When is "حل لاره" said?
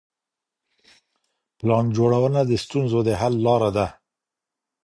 3.21-3.69